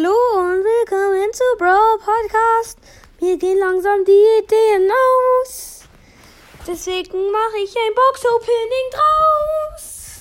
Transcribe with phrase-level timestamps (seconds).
[0.00, 2.78] Hallo und willkommen zu Brawl Podcast.
[3.20, 5.82] Mir gehen langsam die Ideen aus.
[6.66, 10.20] Deswegen mache ich ein Box-Opening draus.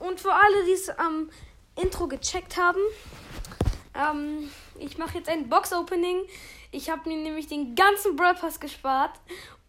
[0.00, 1.30] Und für alle, die es am
[1.76, 2.80] Intro gecheckt haben,
[3.94, 6.26] ähm, ich mache jetzt ein Box-Opening.
[6.72, 9.20] Ich habe mir nämlich den ganzen Brawl Pass gespart.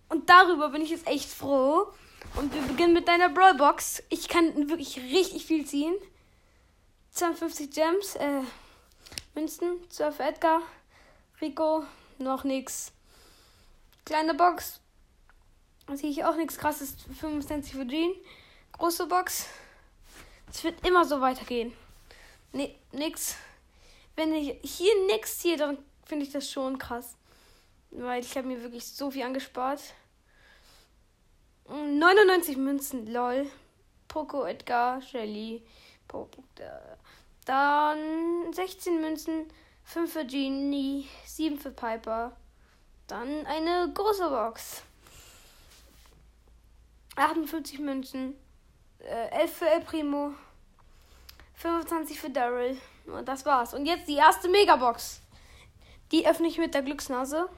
[0.09, 1.88] Und darüber bin ich jetzt echt froh.
[2.38, 4.01] Und wir beginnen mit deiner Brawl Box.
[4.09, 5.93] Ich kann wirklich richtig viel ziehen.
[7.11, 8.41] 52 Gems, äh,
[9.34, 10.61] Münzen, 12 für Edgar,
[11.39, 11.85] Rico,
[12.17, 12.91] noch nix.
[14.05, 14.81] Kleine Box,
[15.94, 18.13] sehe ich auch nichts krasses, 25 für Jean.
[18.73, 19.48] Große Box,
[20.49, 21.72] es wird immer so weitergehen.
[22.52, 23.38] Nee, nix.
[24.17, 27.16] Wenn ich hier nix ziehe, dann finde ich das schon krass.
[27.91, 29.81] Weil ich habe mir wirklich so viel angespart.
[31.70, 33.50] 99 Münzen, lol.
[34.09, 35.63] Poco, Edgar, Shelly,
[37.51, 39.45] dann 16 Münzen,
[39.83, 42.31] 5 für Genie, 7 für Piper.
[43.08, 44.83] Dann eine große Box.
[47.17, 48.35] 58 Münzen,
[48.99, 50.33] äh, 11 für El Primo,
[51.55, 52.80] 25 für Daryl.
[53.05, 53.73] Und das war's.
[53.73, 55.19] Und jetzt die erste Megabox.
[56.13, 57.49] Die öffne ich mit der Glücksnase.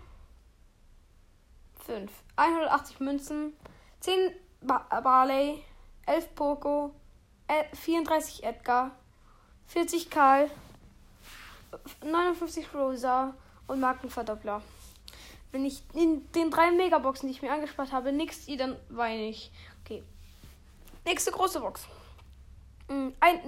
[1.86, 2.12] 5.
[2.36, 3.54] 180 Münzen,
[4.00, 5.64] 10 ba Barley,
[6.08, 6.96] 11 Poco,
[7.74, 8.98] 34 Edgar,
[9.68, 10.50] 40 Karl,
[12.04, 13.34] 59 Rosa
[13.68, 14.62] und Markenverdoppler.
[15.52, 19.30] Wenn ich in den drei Megaboxen, die ich mir angespart habe, nichts ziehe, dann weine
[19.30, 19.52] ich.
[19.84, 20.04] Okay.
[21.06, 21.88] Nächste große Box.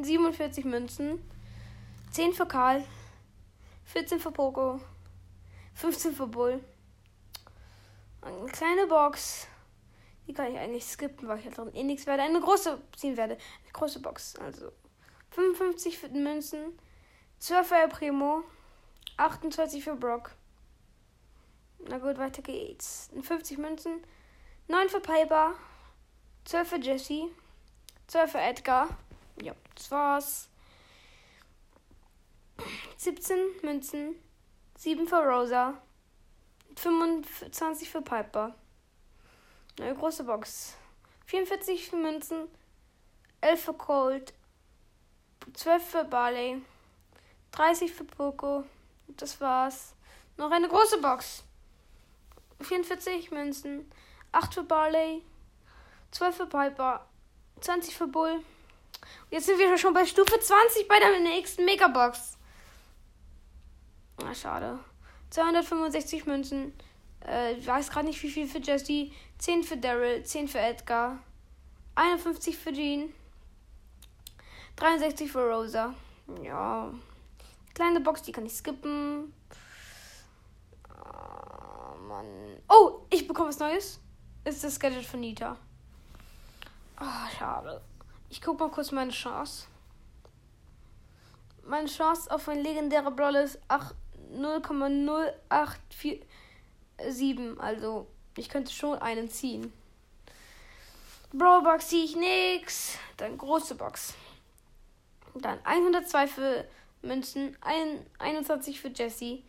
[0.02, 1.32] 47 hm, Münzen,
[2.12, 2.84] 10 für Karl,
[3.86, 4.80] 14 für Poco,
[5.74, 6.64] 15 für Bull.
[8.22, 9.48] Eine kleine Box.
[10.28, 12.24] Die kann ich eigentlich skippen, weil ich halt drin eh nichts werde.
[12.24, 13.34] Eine große ziehen werde.
[13.36, 14.36] Eine große Box.
[14.38, 14.72] Also
[15.36, 16.80] 55 für Münzen.
[17.40, 18.44] 12 für El Primo.
[19.18, 20.32] 28 für Brock.
[21.88, 23.10] Na gut, weiter geht's.
[23.22, 24.04] 50 Münzen.
[24.68, 25.56] 9 für Piper.
[26.46, 27.30] 12 für Jesse.
[28.08, 28.88] 12 für Edgar.
[29.42, 30.50] Ja, das war's.
[32.98, 34.16] 17 Münzen.
[34.78, 35.82] 7 für Rosa.
[36.78, 38.56] 25 für Piper.
[39.80, 40.78] Eine große Box.
[41.26, 42.48] 44 für Münzen,
[43.42, 44.34] 11 für Cold,
[45.54, 46.62] 12 für Barley,
[47.52, 48.64] 30 für Poco.
[49.08, 49.94] Das war's.
[50.38, 51.44] Noch eine große Box.
[52.62, 53.90] 44 Münzen,
[54.32, 55.22] 8 für Barley,
[56.12, 57.06] 12 für Piper,
[57.62, 58.42] 20 für Bull.
[59.30, 62.38] Jetzt sind wir schon bei Stufe 20 bei der nächsten Megabox.
[64.22, 64.80] Na, schade.
[65.30, 66.74] 265 Münzen,
[67.28, 69.12] äh, ich weiß gerade nicht, wie viel für Jesse.
[69.38, 71.20] 10 für Daryl, 10 für Edgar.
[71.96, 73.14] 51 für Jean.
[74.76, 75.94] 63 für Rosa.
[76.44, 76.92] Ja.
[77.74, 79.34] Kleine Box, die kann ich skippen.
[80.90, 82.62] Oh, Mann.
[82.70, 84.00] Oh, ich bekomme was Neues.
[84.44, 85.58] Ist das Gadget von Nita.
[87.00, 87.82] Oh, schade.
[88.30, 89.68] Ich guck mal kurz meine Chance.
[91.66, 93.60] Meine Chance auf ein legendärer Brawler ist
[94.32, 96.22] 0,084
[97.10, 97.60] sieben.
[97.60, 99.74] Also ich könnte schon einen ziehen.
[101.34, 102.98] Brawlbox ziehe ich nix.
[103.18, 104.14] Dann große Box.
[105.36, 106.66] Dann 102 für
[107.02, 109.40] Münzen, ein, 21 für Jesse,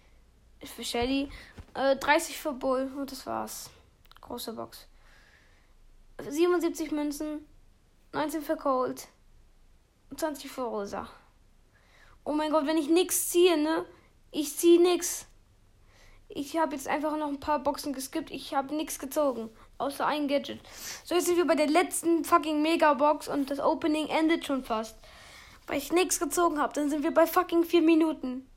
[0.64, 1.30] für Shelly,
[1.74, 3.70] äh, 30 für Bull und das war's.
[4.20, 4.86] Große Box.
[6.28, 7.46] 77 Münzen,
[8.12, 9.08] 19 für Cold,
[10.16, 11.08] 20 für Rosa.
[12.24, 13.84] Oh mein Gott, wenn ich nix ziehe, ne?
[14.32, 15.26] Ich ziehe nix.
[16.28, 18.30] Ich habe jetzt einfach noch ein paar Boxen geskippt.
[18.30, 19.48] Ich habe nichts gezogen.
[19.78, 20.60] Außer ein Gadget.
[21.04, 24.96] So, jetzt sind wir bei der letzten fucking Mega-Box und das Opening endet schon fast.
[25.66, 26.72] Weil ich nichts gezogen habe.
[26.72, 28.48] Dann sind wir bei fucking vier Minuten.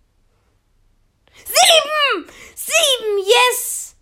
[1.46, 2.30] Sieben!
[2.56, 3.20] Sieben!
[3.26, 3.96] Yes!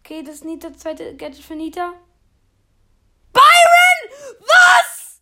[0.00, 1.92] Okay, das ist Nita, zweite Gadget für Nita.
[3.32, 4.38] Byron!
[4.40, 5.20] Was?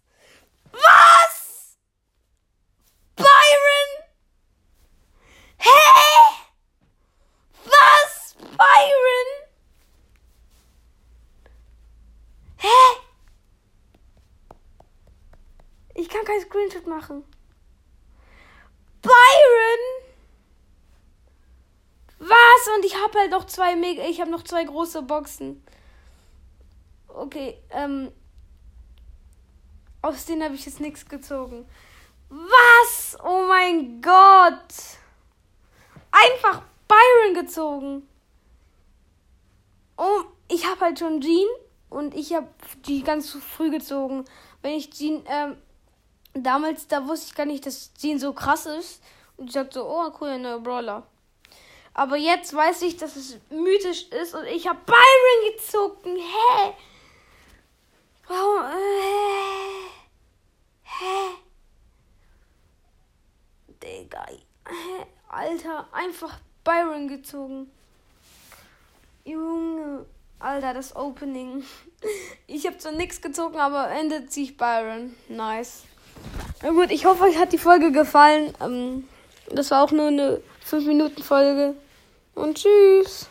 [0.73, 1.79] Was?
[3.17, 3.91] Byron!
[5.57, 5.69] Hä?
[7.65, 8.35] Was?
[8.59, 9.29] Byron?
[12.59, 13.05] Hä?
[16.05, 17.25] Ich kann kein Screenshot machen.
[19.01, 19.83] Byron?
[22.19, 22.77] Was?
[22.77, 24.03] Und ich habe halt noch zwei Mega.
[24.05, 25.65] Ich habe noch zwei große Boxen.
[27.09, 28.13] Okay, ähm.
[30.03, 31.67] Aus denen habe ich jetzt nichts gezogen.
[32.29, 33.17] Was?
[33.25, 34.99] Oh mein Gott
[36.13, 38.07] einfach Byron gezogen.
[39.97, 41.49] Oh, ich habe halt schon Jean
[41.89, 42.49] und ich habe
[42.85, 44.27] die ganz früh gezogen.
[44.61, 45.57] Wenn ich Jean, ähm,
[46.35, 49.03] damals, da wusste ich gar nicht, dass Jean so krass ist.
[49.37, 51.07] Und ich dachte so, oh cool, ein neuer Brawler.
[51.95, 56.17] Aber jetzt weiß ich, dass es mythisch ist und ich habe Byron gezogen.
[56.17, 56.75] Hä?
[58.27, 58.65] Warum?
[58.65, 59.91] Äh,
[60.83, 61.35] hä?
[63.83, 64.27] Digga.
[64.67, 65.07] Hä?
[65.29, 67.71] Alter, einfach Byron gezogen.
[69.25, 70.07] Junge.
[70.41, 71.65] Alter, das Opening.
[72.47, 75.17] Ich habe zwar nichts gezogen, aber am Ende ziehe ich Byron.
[75.29, 75.85] Nice.
[76.65, 78.55] Na gut, ich hoffe, euch hat die Folge gefallen.
[78.59, 79.07] Ähm,
[79.51, 81.75] das war auch nur eine 5-Minuten-Folge.
[82.35, 83.29] Und tschüss.